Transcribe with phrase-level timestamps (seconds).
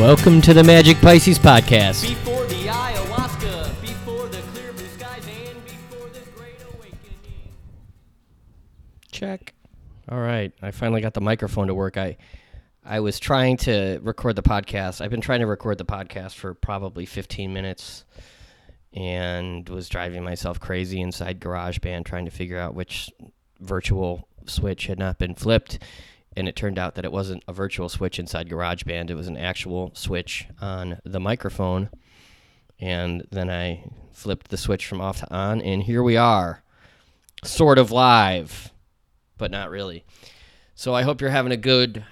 [0.00, 2.08] Welcome to the Magic Pisces podcast.
[2.08, 7.52] Before the ayahuasca, before the clear blue skies, and before the great awakening.
[9.12, 9.52] Check.
[10.08, 11.98] All right, I finally got the microphone to work.
[11.98, 12.16] I
[12.82, 15.02] I was trying to record the podcast.
[15.02, 18.06] I've been trying to record the podcast for probably 15 minutes
[18.94, 23.10] and was driving myself crazy inside GarageBand trying to figure out which
[23.60, 25.78] virtual switch had not been flipped.
[26.36, 29.36] And it turned out that it wasn't a virtual switch inside GarageBand, it was an
[29.36, 31.90] actual switch on the microphone.
[32.78, 36.62] And then I flipped the switch from off to on, and here we are,
[37.44, 38.72] sort of live,
[39.36, 40.04] but not really.
[40.74, 42.04] So I hope you're having a good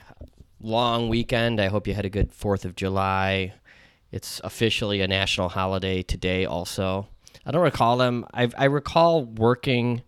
[0.60, 1.60] long weekend.
[1.60, 3.54] I hope you had a good 4th of July.
[4.10, 7.08] It's officially a national holiday today, also.
[7.46, 8.26] I don't recall them.
[8.34, 10.02] I, I recall working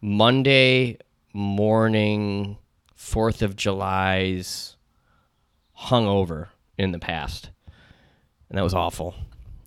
[0.00, 0.98] Monday
[1.32, 2.58] morning,
[2.98, 4.76] 4th of July's
[5.78, 6.48] hungover
[6.78, 7.50] in the past.
[8.48, 9.14] And that was awful.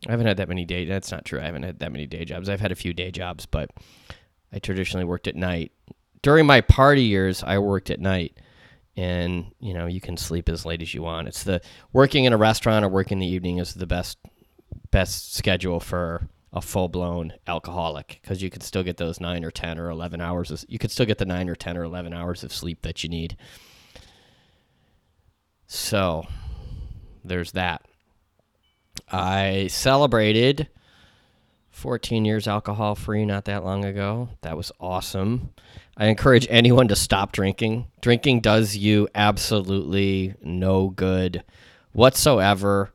[0.07, 0.85] I haven't had that many day.
[0.85, 1.39] That's not true.
[1.39, 2.49] I haven't had that many day jobs.
[2.49, 3.69] I've had a few day jobs, but
[4.53, 5.71] I traditionally worked at night.
[6.21, 8.37] During my party years, I worked at night
[8.97, 11.27] and you know you can sleep as late as you want.
[11.27, 11.61] It's the
[11.93, 14.17] working in a restaurant or working in the evening is the best
[14.91, 19.51] best schedule for a full blown alcoholic because you can still get those nine or
[19.51, 20.51] ten or eleven hours.
[20.51, 23.03] Of, you could still get the nine or ten or eleven hours of sleep that
[23.03, 23.37] you need.
[25.67, 26.25] So
[27.23, 27.83] there's that.
[29.11, 30.69] I celebrated
[31.77, 34.29] 14 years alcohol free not that long ago.
[34.41, 35.53] That was awesome.
[35.95, 37.87] I encourage anyone to stop drinking.
[38.01, 41.43] Drinking does you absolutely no good
[41.91, 42.91] whatsoever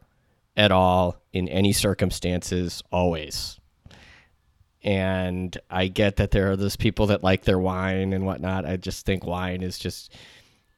[0.57, 3.59] at all in any circumstances, always.
[4.83, 8.67] And I get that there are those people that like their wine and whatnot.
[8.67, 10.15] I just think wine is just,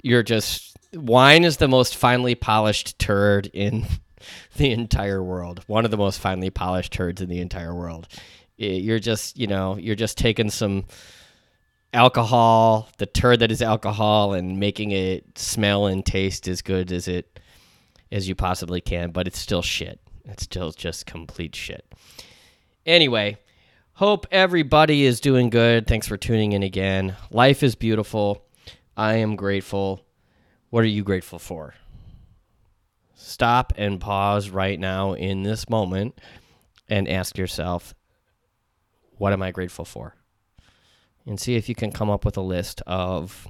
[0.02, 3.86] you're just, wine is the most finely polished turd in
[4.56, 5.64] the entire world.
[5.66, 8.08] One of the most finely polished turds in the entire world.
[8.56, 10.84] You're just, you know, you're just taking some
[11.92, 17.08] alcohol, the turd that is alcohol, and making it smell and taste as good as
[17.08, 17.40] it
[18.10, 19.10] as you possibly can.
[19.10, 20.00] But it's still shit.
[20.24, 21.84] It's still just complete shit.
[22.86, 23.38] Anyway,
[23.94, 25.86] hope everybody is doing good.
[25.86, 27.16] Thanks for tuning in again.
[27.30, 28.44] Life is beautiful.
[28.96, 30.04] I am grateful.
[30.70, 31.74] What are you grateful for?
[33.24, 36.20] stop and pause right now in this moment
[36.88, 37.94] and ask yourself,
[39.16, 40.14] what am I grateful for?
[41.26, 43.48] And see if you can come up with a list of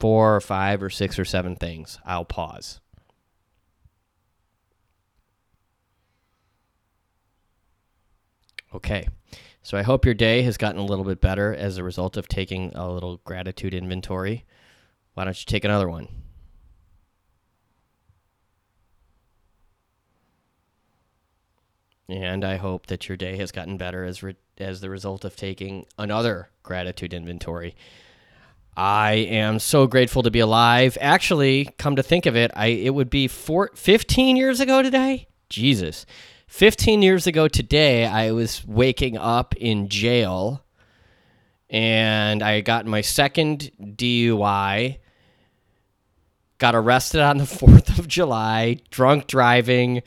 [0.00, 1.98] four or five or six or seven things.
[2.06, 2.80] I'll pause.
[8.76, 9.08] Okay.
[9.62, 12.28] So I hope your day has gotten a little bit better as a result of
[12.28, 14.44] taking a little gratitude inventory.
[15.14, 16.08] Why don't you take another one?
[22.08, 25.34] And I hope that your day has gotten better as re- as the result of
[25.34, 27.74] taking another gratitude inventory.
[28.76, 30.98] I am so grateful to be alive.
[31.00, 35.28] Actually, come to think of it, I it would be four, 15 years ago today.
[35.48, 36.04] Jesus.
[36.48, 40.64] 15 years ago today, I was waking up in jail
[41.68, 44.98] and I got my second DUI.
[46.58, 50.02] Got arrested on the 4th of July, drunk driving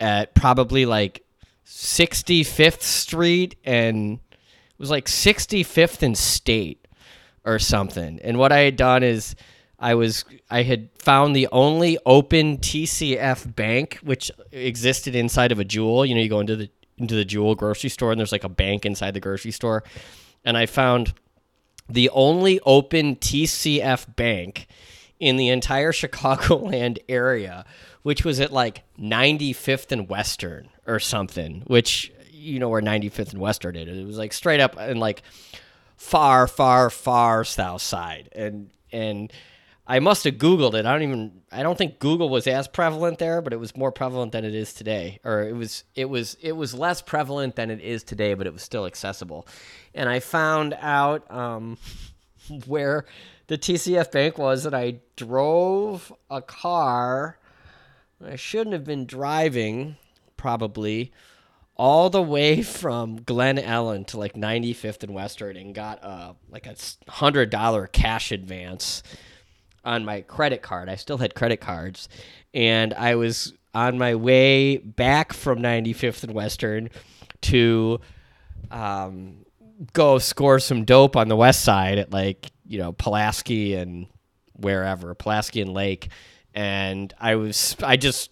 [0.00, 1.24] at probably like
[1.66, 6.86] 65th Street and it was like 65th and State
[7.44, 8.18] or something.
[8.22, 9.36] And what I had done is
[9.78, 15.64] I was I had found the only open TCF bank which existed inside of a
[15.64, 16.06] Jewel.
[16.06, 18.48] You know, you go into the into the Jewel grocery store and there's like a
[18.48, 19.84] bank inside the grocery store.
[20.44, 21.12] And I found
[21.88, 24.66] the only open TCF bank
[25.20, 27.64] in the entire Chicagoland area,
[28.02, 33.40] which was at like 95th and Western or something, which you know where 95th and
[33.40, 33.98] Western is.
[33.98, 35.22] It was like straight up and like
[35.96, 38.30] far, far, far south side.
[38.32, 39.32] And and
[39.88, 40.84] I must have Googled it.
[40.84, 43.92] I don't even I don't think Google was as prevalent there, but it was more
[43.92, 45.20] prevalent than it is today.
[45.24, 48.52] Or it was it was it was less prevalent than it is today, but it
[48.52, 49.46] was still accessible.
[49.94, 51.78] And I found out um,
[52.66, 53.04] where
[53.46, 57.38] the TCF bank was, and I drove a car.
[58.24, 59.96] I shouldn't have been driving
[60.36, 61.12] probably
[61.76, 66.66] all the way from Glen Ellyn to like 95th and Western and got a like
[66.66, 66.74] a
[67.08, 69.02] hundred dollar cash advance
[69.86, 70.90] on my credit card.
[70.90, 72.08] I still had credit cards,
[72.52, 76.90] and I was on my way back from 95th and Western
[77.42, 78.00] to
[78.70, 79.46] um,
[79.92, 84.06] go score some dope on the west side at like you know Pulaski and
[84.54, 86.08] wherever Pulaski and Lake,
[86.52, 88.30] and I was I just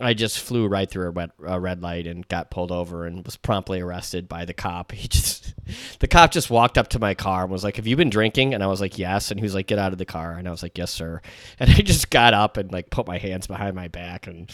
[0.00, 3.24] I just flew right through a red, a red light and got pulled over and
[3.24, 4.92] was promptly arrested by the cop.
[5.04, 5.54] He just,
[6.00, 8.54] the cop just walked up to my car and was like, "Have you been drinking?"
[8.54, 10.48] And I was like, "Yes." And he was like, "Get out of the car." And
[10.48, 11.22] I was like, "Yes, sir."
[11.58, 14.50] And I just got up and like put my hands behind my back and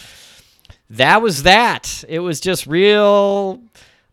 [0.90, 2.04] that was that.
[2.08, 3.62] It was just real.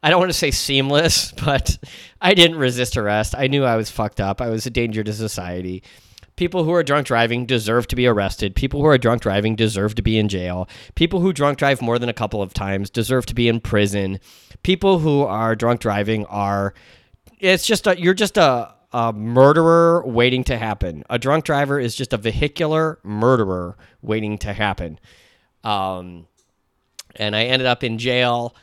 [0.01, 1.77] I don't want to say seamless, but
[2.21, 3.35] I didn't resist arrest.
[3.37, 4.41] I knew I was fucked up.
[4.41, 5.83] I was a danger to society.
[6.37, 8.55] People who are drunk driving deserve to be arrested.
[8.55, 10.69] People who are drunk driving deserve to be in jail.
[10.93, 14.19] People who drunk drive more than a couple of times deserve to be in prison.
[14.61, 16.75] People who are drunk driving are
[17.39, 21.03] it's just a you're just a a murderer waiting to happen.
[21.09, 24.99] A drunk driver is just a vehicular murderer waiting to happen.
[25.63, 26.27] Um
[27.15, 28.55] and I ended up in jail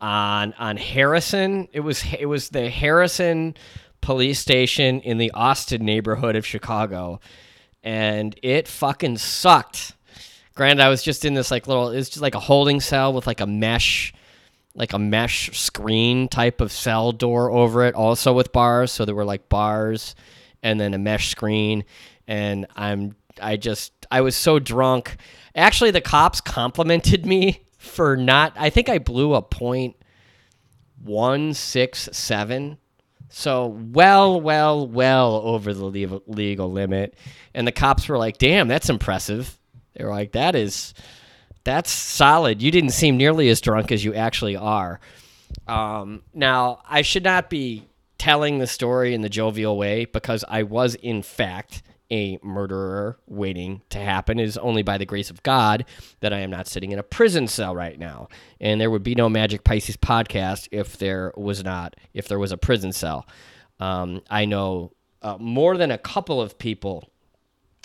[0.00, 1.68] on on Harrison.
[1.72, 3.54] It was it was the Harrison
[4.02, 7.20] police station in the Austin neighborhood of Chicago,
[7.82, 9.94] and it fucking sucked.
[10.54, 11.88] Granted, I was just in this like little.
[11.88, 14.12] It's just like a holding cell with like a mesh,
[14.74, 18.92] like a mesh screen type of cell door over it, also with bars.
[18.92, 20.14] So there were like bars,
[20.62, 21.84] and then a mesh screen.
[22.28, 25.16] And I'm I just I was so drunk.
[25.54, 28.52] Actually, the cops complimented me for not.
[28.56, 29.96] I think I blew a point
[31.02, 32.78] one six seven.
[33.34, 35.86] So well, well, well over the
[36.26, 37.14] legal, limit.
[37.54, 39.58] And the cops were like, "Damn, that's impressive."
[39.94, 40.92] They were like, "That is,
[41.64, 42.60] that's solid.
[42.62, 45.00] You didn't seem nearly as drunk as you actually are."
[45.66, 47.88] Um, now, I should not be
[48.18, 51.82] telling the story in the jovial way because I was, in fact,
[52.12, 54.38] a murderer waiting to happen.
[54.38, 55.86] It is only by the grace of God
[56.20, 58.28] that I am not sitting in a prison cell right now.
[58.60, 62.52] And there would be no Magic Pisces podcast if there was not, if there was
[62.52, 63.26] a prison cell.
[63.80, 64.92] Um, I know
[65.22, 67.08] uh, more than a couple of people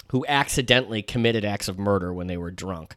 [0.09, 2.95] who accidentally committed acts of murder when they were drunk.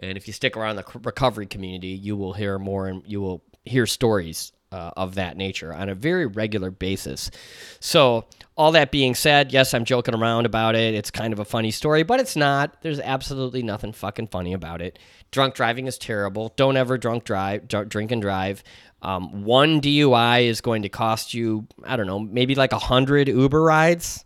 [0.00, 3.42] And if you stick around the recovery community, you will hear more and you will
[3.64, 7.30] hear stories uh, of that nature on a very regular basis.
[7.78, 8.24] So,
[8.56, 10.94] all that being said, yes, I'm joking around about it.
[10.94, 12.82] It's kind of a funny story, but it's not.
[12.82, 14.98] There's absolutely nothing fucking funny about it.
[15.30, 16.52] Drunk driving is terrible.
[16.56, 18.62] Don't ever drunk drive, dr- drink and drive.
[19.00, 23.28] Um, one DUI is going to cost you, I don't know, maybe like a hundred
[23.28, 24.24] Uber rides,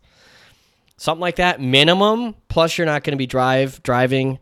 [0.97, 2.35] something like that, minimum.
[2.49, 4.39] Plus, you're not going to be drive driving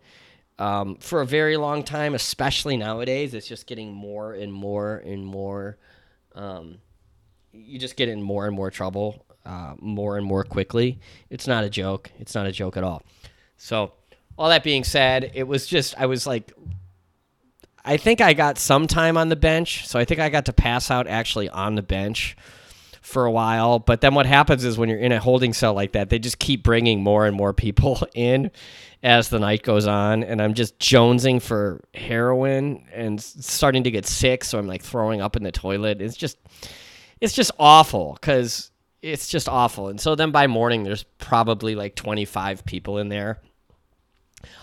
[0.58, 3.34] um, for a very long time, especially nowadays.
[3.34, 5.76] It's just getting more and more and more.
[6.34, 6.78] Um,
[7.52, 10.98] you just get in more and more trouble, uh, more and more quickly.
[11.30, 12.10] It's not a joke.
[12.18, 13.02] It's not a joke at all.
[13.56, 13.92] So,
[14.36, 16.52] all that being said, it was just I was like,
[17.84, 20.52] I think I got some time on the bench, so I think I got to
[20.52, 22.36] pass out actually on the bench
[23.04, 23.78] for a while.
[23.78, 26.38] But then what happens is when you're in a holding cell like that, they just
[26.38, 28.50] keep bringing more and more people in
[29.02, 30.24] as the night goes on.
[30.24, 34.42] And I'm just jonesing for heroin and starting to get sick.
[34.42, 36.00] So I'm like throwing up in the toilet.
[36.00, 36.38] It's just,
[37.20, 38.70] it's just awful because
[39.02, 39.88] it's just awful.
[39.88, 43.42] And so then by morning, there's probably like 25 people in there.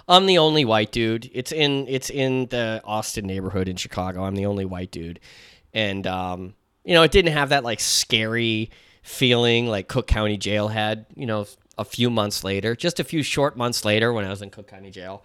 [0.07, 1.29] I'm the only white dude.
[1.31, 4.23] It's in it's in the Austin neighborhood in Chicago.
[4.23, 5.19] I'm the only white dude,
[5.73, 8.71] and um, you know, it didn't have that like scary
[9.03, 11.05] feeling like Cook County Jail had.
[11.15, 11.45] You know,
[11.77, 14.67] a few months later, just a few short months later, when I was in Cook
[14.67, 15.23] County Jail,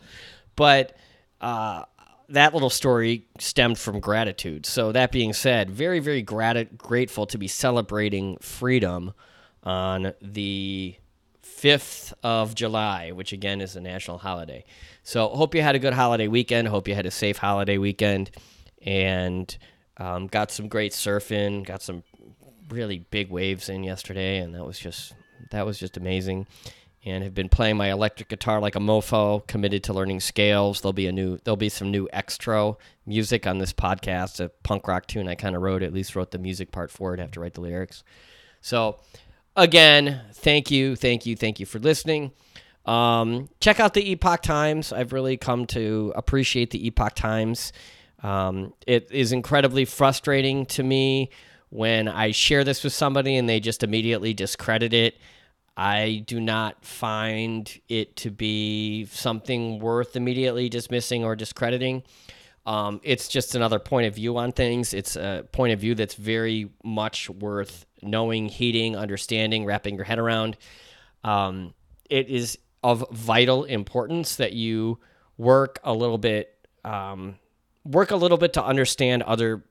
[0.55, 0.97] but
[1.41, 1.85] uh,
[2.29, 4.67] that little story stemmed from gratitude.
[4.67, 9.13] So that being said, very very grat- grateful to be celebrating freedom
[9.63, 10.97] on the
[11.43, 14.65] 5th of July, which again is a national holiday.
[15.03, 16.69] So, hope you had a good holiday weekend.
[16.69, 18.31] Hope you had a safe holiday weekend
[18.83, 19.57] and
[19.99, 22.03] um, got some great surfing, got some
[22.69, 25.15] really big waves in yesterday, and that was just
[25.51, 26.47] that was just amazing.
[27.05, 29.47] And have been playing my electric guitar like a mofo.
[29.47, 30.81] Committed to learning scales.
[30.81, 32.75] There'll be a new there'll be some new extra
[33.07, 34.41] music on this podcast.
[34.41, 35.85] A punk rock tune I kind of wrote.
[35.85, 37.21] At least wrote the music part for it.
[37.21, 38.03] Have to write the lyrics.
[38.61, 38.99] So
[39.55, 42.33] again, thank you, thank you, thank you for listening.
[42.85, 44.93] Um, check out the Epoch Times.
[44.93, 47.73] I've really come to appreciate the Epoch Times.
[48.23, 51.31] Um, it is incredibly frustrating to me
[51.69, 55.19] when I share this with somebody and they just immediately discredit it.
[55.77, 62.03] I do not find it to be something worth immediately dismissing or discrediting.
[62.65, 64.95] Um, it's just another point of view on things.
[64.95, 70.19] It's a point of view that's very much worth knowing, heeding, understanding, wrapping your head
[70.19, 70.57] around.
[71.23, 71.75] Um,
[72.09, 74.99] it is of vital importance that you
[75.37, 77.37] work a little bit, um,
[77.87, 79.65] work a little bit to understand other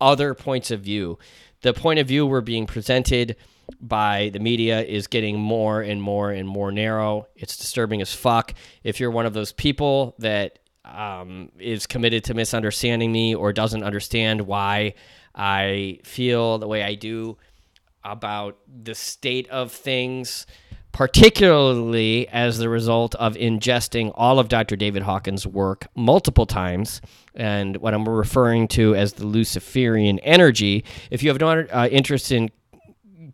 [0.00, 1.18] other points of view.
[1.62, 3.36] The point of view we're being presented
[3.80, 7.26] by the media is getting more and more and more narrow.
[7.34, 8.54] It's disturbing as fuck.
[8.84, 13.82] If you're one of those people that um, is committed to misunderstanding me or doesn't
[13.82, 14.94] understand why
[15.34, 17.36] I feel the way I do
[18.04, 20.46] about the state of things,
[20.92, 24.76] particularly as the result of ingesting all of Dr.
[24.76, 27.00] David Hawkins' work multiple times.
[27.34, 30.84] And what I'm referring to as the Luciferian energy.
[31.10, 32.50] If you have no uh, interest in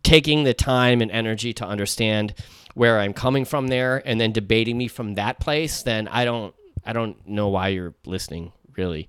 [0.03, 2.35] taking the time and energy to understand
[2.75, 6.53] where I'm coming from there and then debating me from that place, then I don't
[6.85, 9.07] I don't know why you're listening really.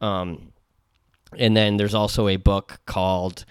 [0.00, 0.52] Um,
[1.38, 3.44] and then there's also a book called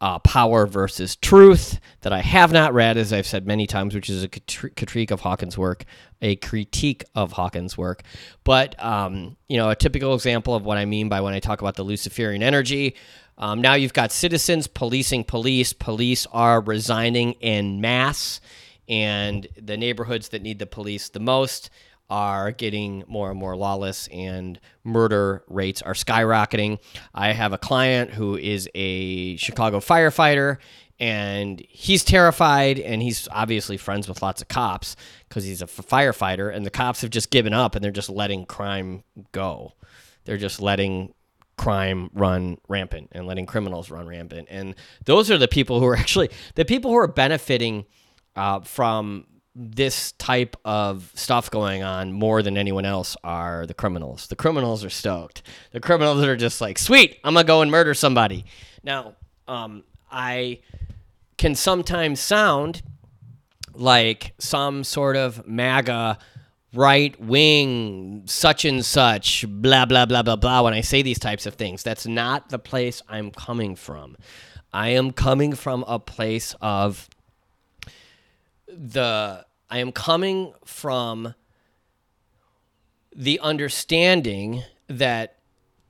[0.00, 4.08] uh, Power versus Truth that I have not read, as I've said many times, which
[4.08, 5.84] is a critique of Hawkins' work,
[6.22, 8.02] a critique of Hawkins' work.
[8.44, 11.60] But, um, you know, a typical example of what I mean by when I talk
[11.60, 12.96] about the Luciferian energy.
[13.36, 15.72] Um, now you've got citizens policing police.
[15.72, 18.40] Police are resigning in mass,
[18.88, 21.70] and the neighborhoods that need the police the most
[22.10, 26.78] are getting more and more lawless and murder rates are skyrocketing.
[27.14, 30.58] I have a client who is a Chicago firefighter
[30.98, 34.96] and he's terrified and he's obviously friends with lots of cops
[35.28, 38.44] because he's a firefighter and the cops have just given up and they're just letting
[38.44, 39.72] crime go.
[40.24, 41.14] They're just letting
[41.56, 44.48] crime run rampant and letting criminals run rampant.
[44.50, 44.74] And
[45.04, 47.86] those are the people who are actually the people who are benefiting
[48.36, 49.26] uh, from
[49.62, 54.26] this type of stuff going on more than anyone else are the criminals.
[54.28, 55.42] The criminals are stoked.
[55.72, 58.46] The criminals are just like, sweet, I'm gonna go and murder somebody.
[58.82, 60.60] Now, um, I
[61.36, 62.80] can sometimes sound
[63.74, 66.16] like some sort of MAGA
[66.72, 71.44] right wing, such and such, blah, blah, blah, blah, blah, when I say these types
[71.44, 71.82] of things.
[71.82, 74.16] That's not the place I'm coming from.
[74.72, 77.10] I am coming from a place of
[78.68, 81.34] the I am coming from
[83.14, 85.36] the understanding that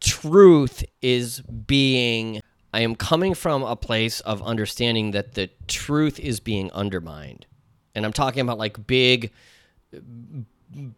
[0.00, 2.40] truth is being
[2.72, 7.46] I am coming from a place of understanding that the truth is being undermined.
[7.96, 9.32] And I'm talking about like big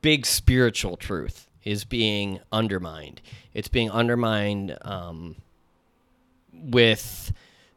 [0.03, 3.23] big spiritual truth is being undermined.
[3.55, 5.37] It's being undermined um,
[6.53, 7.33] with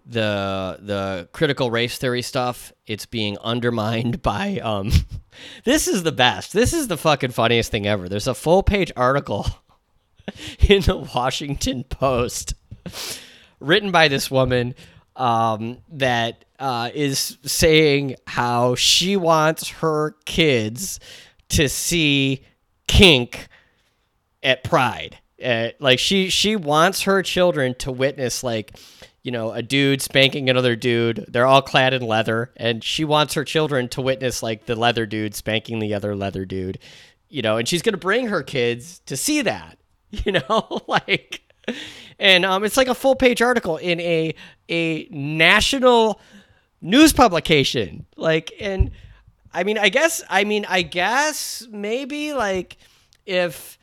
[0.06, 4.92] the the critical race theory stuff it's being undermined by um
[5.64, 6.54] this is the best.
[6.54, 8.08] This is the fucking funniest thing ever.
[8.08, 9.48] There's a full page article
[10.60, 12.56] in the washington post
[13.60, 14.74] written by this woman
[15.16, 21.00] um that uh is saying how she wants her kids
[21.50, 22.44] to see
[22.88, 23.48] kink
[24.44, 25.18] at pride.
[25.44, 28.78] Uh, like she she wants her children to witness like
[29.26, 31.26] you know, a dude spanking another dude.
[31.28, 35.08] They're all clad in leather, and she wants her children to witness like the leather
[35.08, 36.78] dude spanking the other leather dude.
[37.28, 39.80] You know, and she's gonna bring her kids to see that.
[40.24, 41.42] You know, like,
[42.20, 44.34] and um, it's like a full page article in a
[44.70, 46.22] a national
[46.80, 48.06] news publication.
[48.16, 48.92] Like, and
[49.52, 52.78] I mean, I guess, I mean, I guess maybe like
[53.26, 53.78] if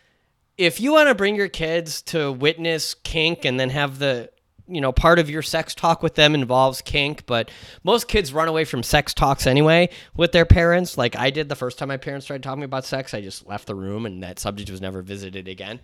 [0.57, 4.31] if you want to bring your kids to witness kink and then have the
[4.75, 7.51] you know, part of your sex talk with them involves kink, but
[7.85, 10.97] most kids run away from sex talks anyway with their parents.
[10.97, 13.67] Like I did the first time my parents tried talking about sex, I just left
[13.67, 15.81] the room and that subject was never visited again.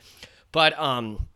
[0.52, 1.26] But um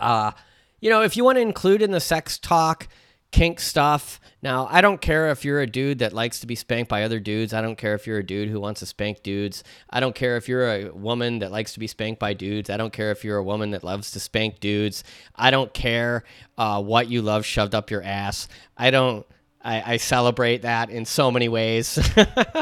[0.00, 0.32] uh
[0.80, 2.88] you know, if you want to include in the sex talk
[3.32, 4.20] kink stuff.
[4.42, 7.18] Now, I don't care if you're a dude that likes to be spanked by other
[7.18, 7.54] dudes.
[7.54, 9.64] I don't care if you're a dude who wants to spank dudes.
[9.90, 12.68] I don't care if you're a woman that likes to be spanked by dudes.
[12.68, 15.02] I don't care if you're a woman that loves to spank dudes.
[15.34, 16.24] I don't care
[16.58, 18.48] uh, what you love shoved up your ass.
[18.76, 19.26] I don't.
[19.64, 21.96] I, I celebrate that in so many ways.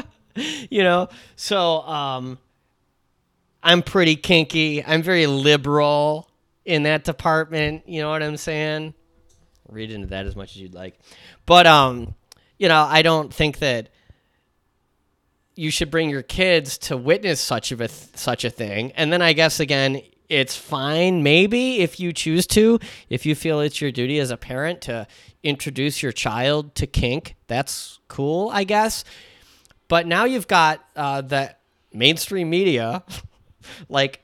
[0.70, 2.38] you know, so um,
[3.62, 4.84] I'm pretty kinky.
[4.84, 6.28] I'm very liberal
[6.66, 7.88] in that department.
[7.88, 8.92] You know what I'm saying?
[9.72, 10.98] Read into that as much as you'd like.
[11.46, 12.14] But um,
[12.58, 13.90] you know, I don't think that
[15.56, 18.92] you should bring your kids to witness such of a th- such a thing.
[18.92, 23.60] And then I guess again, it's fine maybe if you choose to, if you feel
[23.60, 25.06] it's your duty as a parent to
[25.42, 27.34] introduce your child to kink.
[27.48, 29.04] That's cool, I guess.
[29.88, 31.56] But now you've got uh, the
[31.92, 33.02] mainstream media,
[33.88, 34.22] like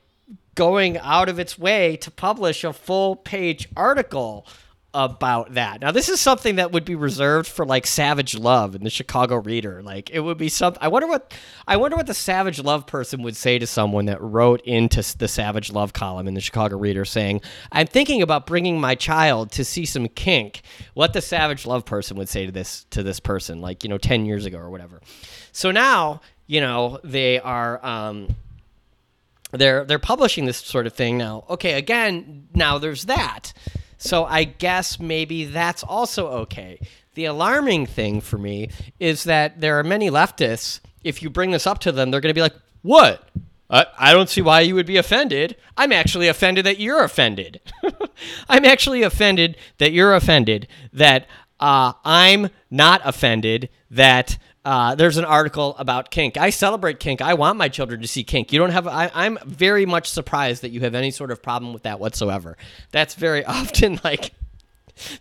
[0.55, 4.47] going out of its way to publish a full page article
[4.93, 5.81] about that.
[5.81, 9.35] Now, this is something that would be reserved for like Savage Love in the Chicago
[9.35, 9.83] Reader.
[9.83, 10.81] Like, it would be something.
[10.81, 11.33] I wonder what
[11.67, 15.27] I wonder what the Savage Love person would say to someone that wrote into the
[15.27, 17.41] Savage Love column in the Chicago Reader saying,
[17.71, 20.61] "I'm thinking about bringing my child to see some kink."
[20.93, 23.97] What the Savage Love person would say to this to this person, like you know,
[23.97, 25.01] ten years ago or whatever.
[25.51, 27.85] So now, you know, they are.
[27.85, 28.35] Um,
[29.51, 31.45] they're they're publishing this sort of thing now.
[31.49, 33.53] Okay, again, now there's that.
[33.97, 36.79] So I guess maybe that's also okay.
[37.15, 40.79] The alarming thing for me is that there are many leftists.
[41.03, 43.27] If you bring this up to them, they're going to be like, "What?
[43.69, 45.57] I, don't see why you would be offended.
[45.75, 47.59] I'm actually offended that you're offended.
[48.49, 50.67] I'm actually offended that you're offended.
[50.93, 51.27] That
[51.59, 54.37] uh, I'm not offended that
[54.67, 56.35] uh, there's an article about kink.
[56.35, 57.21] I celebrate kink.
[57.21, 58.51] I want my children to see kink.
[58.51, 58.85] You don't have.
[58.85, 62.57] I, I'm very much surprised that you have any sort of problem with that whatsoever.
[62.91, 64.33] That's very often like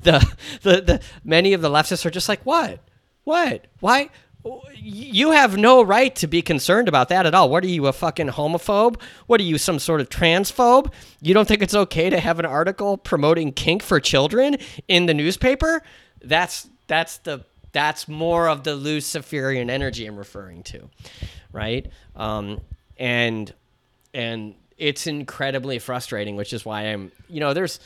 [0.03, 0.19] the
[0.63, 2.81] the the many of the leftists are just like what
[3.23, 4.11] what why
[4.75, 7.49] you have no right to be concerned about that at all.
[7.49, 9.01] What are you, a fucking homophobe?
[9.29, 10.93] What are you, some sort of transphobe?
[11.21, 14.57] You don't think it's okay to have an article promoting kink for children
[14.89, 15.83] in the newspaper?
[16.21, 17.45] That's that's the
[17.77, 20.89] that's more of the Luciferian energy I'm referring to,
[21.53, 21.87] right?
[22.15, 22.63] Um,
[22.97, 23.53] and
[24.15, 27.79] and it's incredibly frustrating, which is why I'm, you know, there's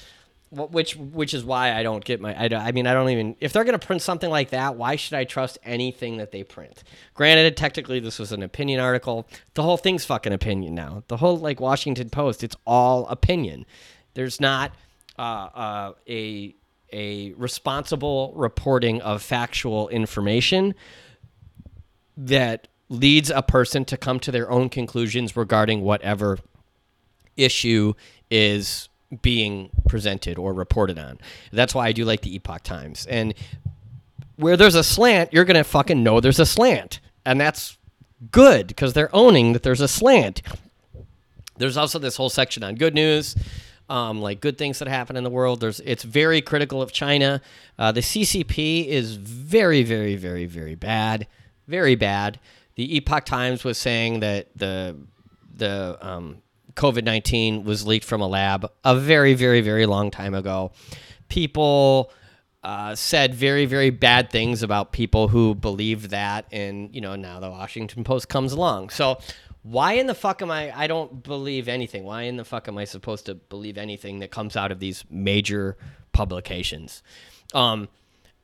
[0.53, 3.53] which which is why I don't get my I, I mean I don't even if
[3.53, 6.85] they're going to print something like that why should I trust anything that they print?
[7.15, 9.27] Granted technically this was an opinion article.
[9.55, 11.03] The whole thing's fucking opinion now.
[11.09, 13.67] The whole like Washington Post it's all opinion.
[14.15, 14.73] There's not
[15.19, 16.55] uh, uh, a
[16.93, 20.75] a responsible reporting of factual information
[22.17, 26.39] that leads a person to come to their own conclusions regarding whatever
[27.37, 27.95] issue
[28.31, 28.89] is
[29.23, 31.19] being presented or reported on.
[31.53, 33.07] That's why I do like the Epoch Times.
[33.07, 33.35] And
[34.37, 37.01] where there's a slant, you're going to fucking know there's a slant.
[37.25, 37.77] And that's
[38.31, 40.43] good because they're owning that there's a slant.
[41.57, 43.37] There's also this whole section on good news.
[43.91, 45.59] Um, like good things that happen in the world.
[45.61, 47.43] There's it's very critical of China.
[47.77, 51.27] Uh, the CCP is very, very, very, very bad,
[51.67, 52.39] very bad.
[52.77, 54.97] The Epoch Times was saying that the
[55.53, 56.41] the um,
[56.75, 60.71] COVID nineteen was leaked from a lab a very, very, very long time ago.
[61.29, 62.13] People
[62.63, 67.41] uh, said very, very bad things about people who believed that, and you know now
[67.41, 68.91] the Washington Post comes along.
[68.91, 69.19] So
[69.63, 70.77] why in the fuck am I?
[70.77, 72.05] I don't believe anything.
[72.05, 75.05] Why in the fuck am I supposed to believe anything that comes out of these
[75.11, 75.77] major
[76.13, 77.03] publications?
[77.53, 77.89] Um,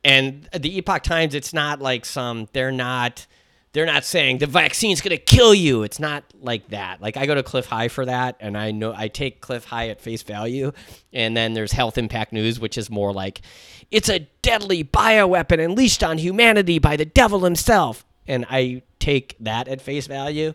[0.05, 2.49] and the Epoch Times, it's not like some.
[2.53, 3.27] They're not.
[3.73, 5.83] They're not saying the vaccine's gonna kill you.
[5.83, 7.03] It's not like that.
[7.03, 9.89] Like I go to Cliff High for that, and I know I take Cliff High
[9.89, 10.73] at face value.
[11.13, 13.43] And then there's Health Impact News, which is more like
[13.91, 18.07] it's a deadly bioweapon unleashed on humanity by the devil himself.
[18.27, 20.55] And I take that at face value.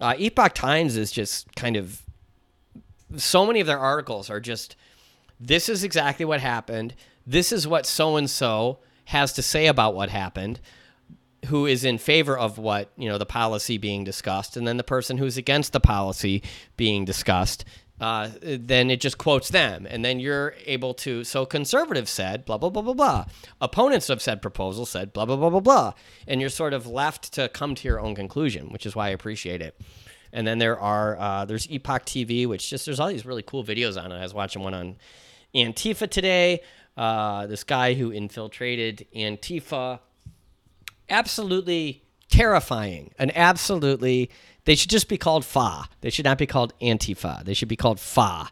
[0.00, 2.02] Uh, Epoch Times is just kind of
[3.16, 4.76] so many of their articles are just
[5.40, 6.94] this is exactly what happened.
[7.26, 10.60] This is what so and so has to say about what happened,
[11.46, 14.84] who is in favor of what, you know, the policy being discussed, and then the
[14.84, 16.42] person who's against the policy
[16.76, 17.64] being discussed.
[18.00, 21.24] Uh, then it just quotes them, and then you're able to.
[21.24, 23.24] So conservatives said blah blah blah blah blah.
[23.60, 25.92] Opponents of said proposal said blah blah blah blah blah,
[26.26, 29.10] and you're sort of left to come to your own conclusion, which is why I
[29.10, 29.80] appreciate it.
[30.32, 33.64] And then there are uh, there's Epoch TV, which just there's all these really cool
[33.64, 34.16] videos on it.
[34.16, 34.96] I was watching one on
[35.54, 36.60] Antifa today.
[36.96, 40.00] Uh, this guy who infiltrated Antifa,
[41.08, 44.30] absolutely terrifying, and absolutely
[44.68, 45.88] they should just be called FA.
[46.02, 47.42] They should not be called Antifa.
[47.42, 48.50] They should be called FA.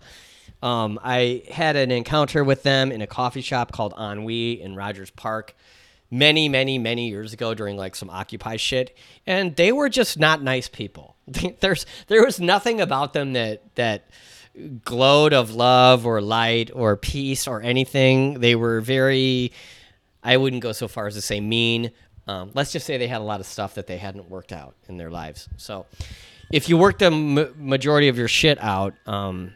[0.63, 5.11] Um, I had an encounter with them in a coffee shop called Ennui in Rogers
[5.11, 5.55] Park
[6.11, 10.43] many, many, many years ago during like some Occupy shit, and they were just not
[10.43, 11.17] nice people.
[11.61, 14.09] There's there was nothing about them that that
[14.87, 18.41] glowed of love or light or peace or anything.
[18.41, 19.53] They were very,
[20.23, 21.91] I wouldn't go so far as to say mean.
[22.27, 24.75] Um, let's just say they had a lot of stuff that they hadn't worked out
[24.89, 25.49] in their lives.
[25.57, 25.87] So,
[26.51, 29.53] if you work the m- majority of your shit out, um,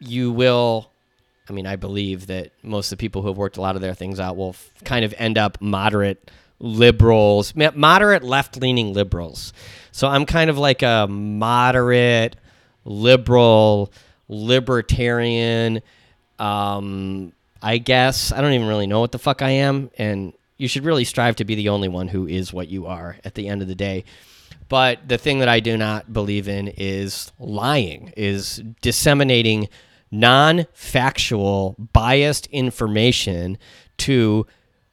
[0.00, 0.90] you will
[1.48, 3.82] I mean, I believe that most of the people who have worked a lot of
[3.82, 9.52] their things out will f- kind of end up moderate liberals, moderate left leaning liberals.
[9.92, 12.36] So I'm kind of like a moderate
[12.84, 13.92] liberal,
[14.28, 15.80] libertarian.
[16.38, 20.68] Um, I guess I don't even really know what the fuck I am, and you
[20.68, 23.48] should really strive to be the only one who is what you are at the
[23.48, 24.04] end of the day.
[24.68, 29.68] But the thing that I do not believe in is lying, is disseminating
[30.10, 33.56] non-factual, biased information
[33.98, 34.46] to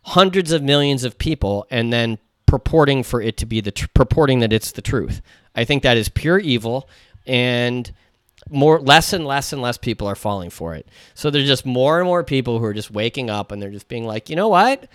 [0.03, 4.39] hundreds of millions of people, and then purporting for it to be the tr- purporting
[4.39, 5.21] that it's the truth.
[5.55, 6.87] I think that is pure evil,
[7.25, 7.91] and
[8.49, 10.87] more less and less and less people are falling for it.
[11.15, 13.87] So there's just more and more people who are just waking up and they're just
[13.87, 14.87] being like, you know what?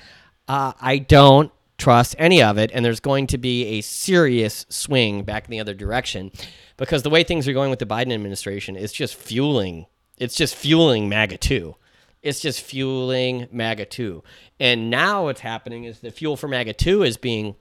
[0.50, 5.22] Uh, I don't trust any of it, and there's going to be a serious swing
[5.22, 6.32] back in the other direction
[6.76, 9.86] because the way things are going with the Biden administration is just fueling.
[10.18, 11.76] It's just fueling MAGA two.
[12.20, 14.24] It's just fueling MAGA two,
[14.58, 17.54] and now what's happening is the fuel for MAGA two is being,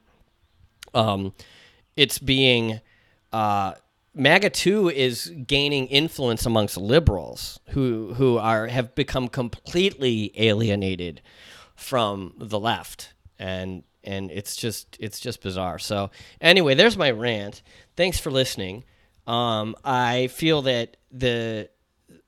[0.95, 1.35] um,
[1.95, 2.81] it's being,
[3.31, 3.73] uh,
[4.15, 11.21] MAGA two is gaining influence amongst liberals who who are have become completely alienated
[11.79, 15.79] from the left and and it's just it's just bizarre.
[15.79, 16.11] So
[16.41, 17.61] anyway, there's my rant.
[17.95, 18.83] Thanks for listening.
[19.27, 21.69] Um, I feel that the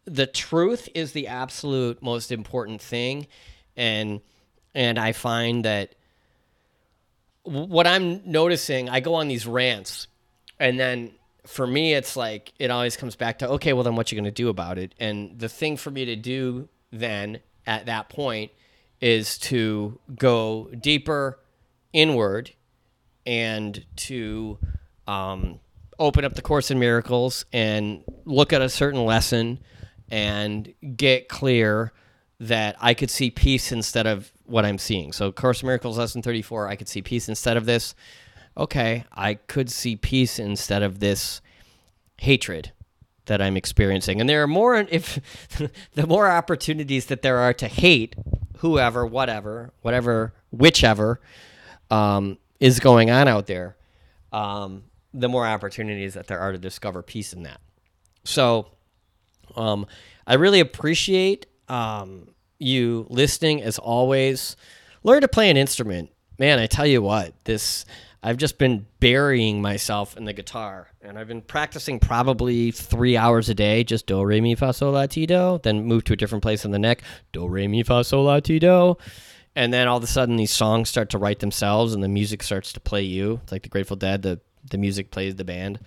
[0.05, 3.27] the truth is the absolute most important thing,
[3.75, 4.21] and
[4.73, 5.95] and I find that
[7.43, 10.07] what I'm noticing, I go on these rants,
[10.59, 11.11] and then
[11.45, 14.31] for me, it's like it always comes back to okay, well then what you gonna
[14.31, 14.93] do about it?
[14.99, 18.51] And the thing for me to do then at that point
[19.01, 21.39] is to go deeper
[21.91, 22.51] inward
[23.25, 24.57] and to
[25.07, 25.59] um,
[25.99, 29.59] open up the course in miracles and look at a certain lesson
[30.09, 31.93] and get clear
[32.39, 35.11] that I could see peace instead of what I'm seeing.
[35.13, 37.93] So, Course in Miracles, lesson 34, I could see peace instead of this.
[38.57, 41.39] Okay, I could see peace instead of this
[42.17, 42.71] hatred
[43.27, 44.19] that I'm experiencing.
[44.19, 45.19] And there are more, if
[45.93, 48.15] the more opportunities that there are to hate
[48.61, 51.19] whoever, whatever, whatever, whichever
[51.89, 53.75] um, is going on out there,
[54.31, 54.83] um,
[55.15, 57.59] the more opportunities that there are to discover peace in that.
[58.23, 58.67] So,
[59.55, 59.87] um,
[60.27, 64.55] I really appreciate um, you listening as always.
[65.03, 66.11] Learn to play an instrument.
[66.37, 67.83] Man, I tell you what, this
[68.23, 73.49] I've just been burying myself in the guitar, and I've been practicing probably three hours
[73.49, 76.15] a day, just do re mi fa sol la ti do, then move to a
[76.15, 78.95] different place in the neck, do re mi fa sol la ti do,
[79.55, 82.43] and then all of a sudden these songs start to write themselves, and the music
[82.43, 83.39] starts to play you.
[83.41, 85.79] It's like the Grateful Dead, the the music plays the band,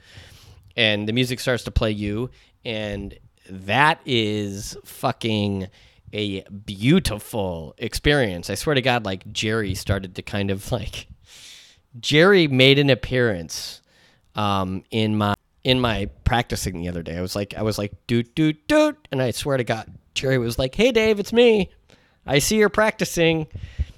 [0.76, 2.30] and the music starts to play you,
[2.64, 3.16] and
[3.48, 5.68] that is fucking
[6.12, 8.50] a beautiful experience.
[8.50, 11.06] I swear to God, like Jerry started to kind of like
[12.00, 13.80] Jerry made an appearance
[14.34, 17.16] um, in my in my practicing the other day.
[17.16, 20.38] I was like, I was like, doot doot doot, and I swear to God, Jerry
[20.38, 21.70] was like, "Hey, Dave, it's me.
[22.26, 23.46] I see you're practicing."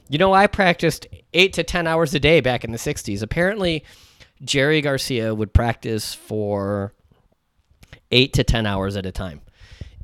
[0.09, 3.23] You know, I practiced eight to ten hours a day back in the '60s.
[3.23, 3.85] Apparently,
[4.43, 6.95] Jerry Garcia would practice for
[8.11, 9.41] eight to ten hours at a time,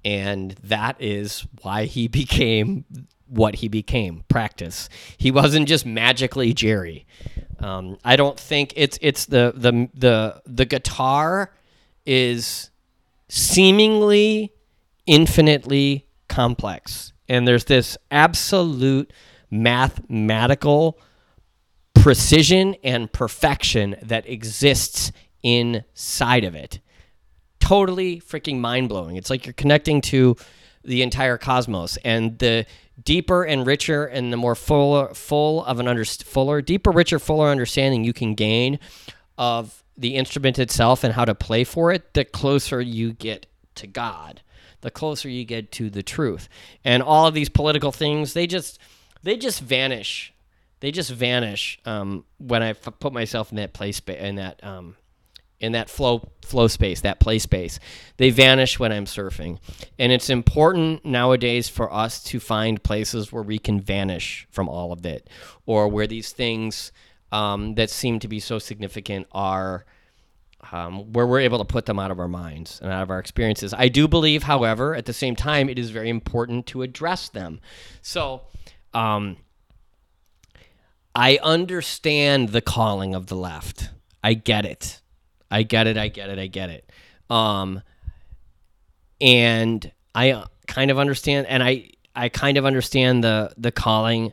[0.04, 2.84] and that is why he became
[3.28, 4.24] what he became.
[4.28, 4.88] Practice.
[5.16, 7.06] He wasn't just magically Jerry.
[7.62, 11.52] Um, I don't think it's it's the the the the guitar
[12.04, 12.70] is
[13.28, 14.52] seemingly
[15.06, 19.12] infinitely complex, and there's this absolute
[19.50, 20.98] mathematical
[21.94, 26.80] precision and perfection that exists inside of it.
[27.60, 29.14] Totally freaking mind blowing.
[29.14, 30.36] It's like you're connecting to
[30.84, 32.66] the entire cosmos, and the
[33.02, 37.48] deeper and richer and the more full full of an under fuller deeper richer fuller
[37.48, 38.78] understanding you can gain
[39.38, 43.86] of the instrument itself and how to play for it the closer you get to
[43.86, 44.42] god
[44.82, 46.48] the closer you get to the truth.
[46.84, 48.78] And all of these political things they just
[49.22, 50.34] they just vanish.
[50.80, 54.96] They just vanish um, when I f- put myself in that place in that um,
[55.62, 57.78] in that flow flow space, that play space.
[58.18, 59.58] They vanish when I'm surfing.
[59.98, 64.92] And it's important nowadays for us to find places where we can vanish from all
[64.92, 65.30] of it
[65.64, 66.92] or where these things
[67.30, 69.86] um, that seem to be so significant are
[70.72, 73.18] um, where we're able to put them out of our minds and out of our
[73.18, 73.72] experiences.
[73.72, 77.60] I do believe, however, at the same time, it is very important to address them.
[78.00, 78.42] So,
[78.94, 79.38] um,
[81.14, 83.90] I understand the calling of the left.
[84.24, 85.01] I get it.
[85.52, 85.96] I get it.
[85.98, 86.38] I get it.
[86.38, 86.90] I get it.
[87.28, 87.82] Um,
[89.20, 94.32] and I uh, kind of understand, and I I kind of understand the the calling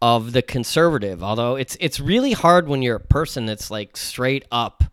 [0.00, 1.22] of the conservative.
[1.22, 4.84] Although it's it's really hard when you're a person that's like straight up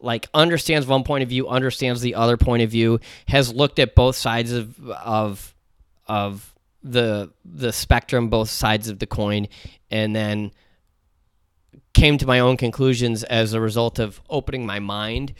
[0.00, 2.98] like understands one point of view, understands the other point of view,
[3.28, 5.54] has looked at both sides of of
[6.06, 9.46] of the the spectrum, both sides of the coin,
[9.90, 10.52] and then
[11.94, 15.34] came to my own conclusions as a result of opening my mind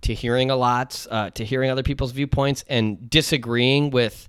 [0.00, 4.28] to hearing a lot, uh, to hearing other people's viewpoints, and disagreeing with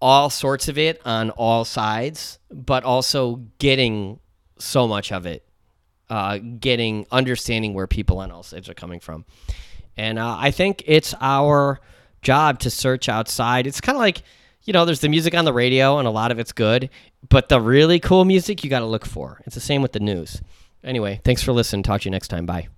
[0.00, 4.20] all sorts of it on all sides, but also getting
[4.58, 5.46] so much of it,
[6.10, 9.24] uh, getting understanding where people on all sides are coming from.
[9.96, 11.80] And uh, I think it's our
[12.22, 13.66] job to search outside.
[13.66, 14.22] It's kind of like,
[14.66, 16.90] you know, there's the music on the radio, and a lot of it's good,
[17.28, 19.40] but the really cool music you got to look for.
[19.46, 20.42] It's the same with the news.
[20.84, 21.82] Anyway, thanks for listening.
[21.82, 22.46] Talk to you next time.
[22.46, 22.68] Bye.